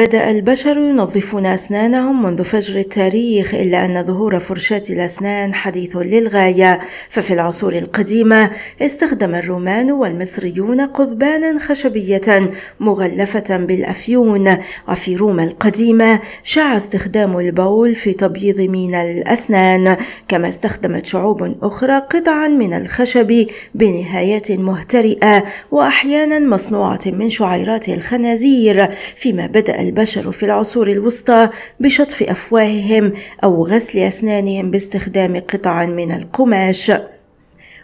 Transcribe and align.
بدأ 0.00 0.30
البشر 0.30 0.78
ينظفون 0.78 1.46
أسنانهم 1.46 2.22
منذ 2.22 2.44
فجر 2.44 2.78
التاريخ 2.78 3.54
إلا 3.54 3.84
أن 3.84 4.06
ظهور 4.06 4.40
فرشاة 4.40 4.82
الأسنان 4.90 5.54
حديث 5.54 5.96
للغاية. 5.96 6.80
ففي 7.08 7.34
العصور 7.34 7.72
القديمة 7.72 8.50
استخدم 8.82 9.34
الرومان 9.34 9.92
والمصريون 9.92 10.80
قضبانا 10.80 11.58
خشبية 11.58 12.50
مغلفة 12.80 13.56
بالأفيون. 13.56 14.56
وفي 14.88 15.16
روما 15.16 15.44
القديمة 15.44 16.20
شاع 16.42 16.76
استخدام 16.76 17.38
البول 17.38 17.94
في 17.94 18.12
تبييض 18.12 18.60
من 18.60 18.94
الأسنان. 18.94 19.96
كما 20.28 20.48
استخدمت 20.48 21.06
شعوب 21.06 21.56
أخرى 21.62 21.98
قطعا 21.98 22.48
من 22.48 22.74
الخشب 22.74 23.46
بنهايات 23.74 24.52
مهترئة 24.52 25.44
وأحيانا 25.70 26.38
مصنوعة 26.38 27.00
من 27.06 27.28
شعيرات 27.28 27.88
الخنازير. 27.88 28.88
فيما 29.16 29.46
بدأ 29.46 29.80
البشر 29.90 30.32
في 30.32 30.42
العصور 30.42 30.88
الوسطى 30.88 31.48
بشطف 31.80 32.22
أفواههم 32.22 33.12
أو 33.44 33.66
غسل 33.66 33.98
أسنانهم 33.98 34.70
باستخدام 34.70 35.40
قطع 35.40 35.86
من 35.86 36.12
القماش. 36.12 36.92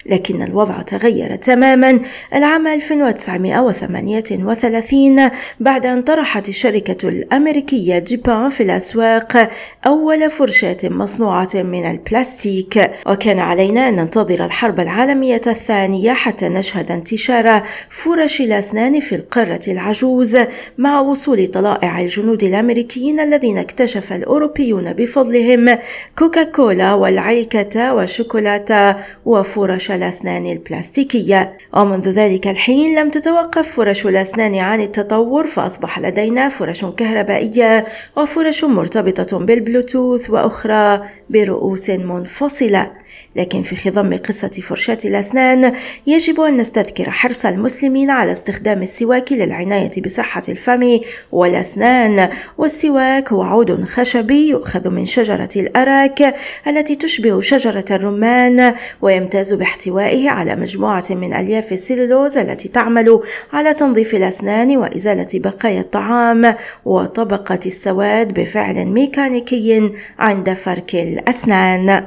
لكن 0.07 0.43
الوضع 0.43 0.83
تغير 0.83 1.37
تماما. 1.37 2.01
العام 2.35 2.67
1938 2.67 5.31
بعد 5.61 5.87
أن 5.87 6.03
طرحت 6.03 6.49
الشركة 6.49 7.09
الأمريكية 7.09 7.99
ديبان 7.99 8.51
في 8.51 8.63
الأسواق 8.63 9.51
أول 9.87 10.31
فرشاة 10.31 10.77
مصنوعة 10.85 11.49
من 11.55 11.91
البلاستيك. 11.91 12.91
وكان 13.07 13.39
علينا 13.39 13.89
أن 13.89 13.97
ننتظر 13.97 14.45
الحرب 14.45 14.81
العالمية 14.81 15.41
الثانية 15.47 16.13
حتى 16.13 16.49
نشهد 16.49 16.91
انتشار 16.91 17.63
فرش 17.91 18.41
الأسنان 18.41 19.01
في 19.01 19.15
القارة 19.15 19.61
العجوز 19.69 20.39
مع 20.79 21.01
وصول 21.01 21.47
طلائع 21.47 22.01
الجنود 22.01 22.43
الأمريكيين 22.43 23.21
الذين 23.21 23.59
اكتشف 23.59 24.13
الأوروبيون 24.13 24.93
بفضلهم 24.93 25.79
كوكاكولا 26.19 26.95
والعلكة 26.95 27.95
والشوكولاتة 27.95 28.97
وفرش 29.27 29.91
الأسنان 29.99 30.47
البلاستيكية. 30.47 31.57
ومنذ 31.73 32.09
ذلك 32.09 32.47
الحين 32.47 32.99
لم 32.99 33.11
تتوقف 33.11 33.69
فرش 33.77 34.07
الأسنان 34.07 34.55
عن 34.55 34.81
التطور 34.81 35.47
فأصبح 35.47 35.99
لدينا 35.99 36.49
فرش 36.49 36.85
كهربائية 36.85 37.87
وفرش 38.17 38.65
مرتبطة 38.65 39.39
بالبلوتوث 39.39 40.31
وأخرى 40.31 41.03
برؤوس 41.31 41.91
منفصلة. 41.91 42.91
لكن 43.37 43.63
في 43.63 43.77
خضم 43.77 44.17
قصة 44.17 44.49
فرشاة 44.49 44.99
الأسنان 45.05 45.73
يجب 46.07 46.41
أن 46.41 46.57
نستذكر 46.57 47.11
حرص 47.11 47.47
المسلمين 47.47 48.11
على 48.11 48.33
استخدام 48.33 48.83
السواك 48.83 49.33
للعناية 49.33 50.03
بصحة 50.03 50.43
الفم 50.49 50.99
والأسنان. 51.33 52.29
والسواك 52.59 53.33
هو 53.33 53.43
عود 53.43 53.85
خشبي 53.85 54.49
يؤخذ 54.49 54.91
من 54.91 55.07
شجرة 55.07 55.49
الأراك 55.57 56.35
التي 56.67 56.95
تشبه 56.95 57.41
شجرة 57.41 57.85
الرمان 57.91 58.75
ويمتاز 59.03 59.53
باحتوائه 59.53 60.31
على 60.31 60.57
مجموعة 60.57 61.05
من 61.11 61.35
ألياف 61.35 61.73
السلولوز 61.73 62.37
التي 62.37 62.69
تعمل 62.69 63.21
على 63.53 63.75
تنظيف 63.75 64.15
الأسنان 64.15 64.77
وإزالة 64.77 65.29
بقايا 65.35 65.81
الطعام 65.81 66.55
وطبقة 66.85 67.61
السواد 67.67 68.35
بفعل 68.35 68.87
ميكانيكي 68.87 69.93
عند 70.19 70.53
فرك 70.53 70.95
الأسنان. 70.95 72.07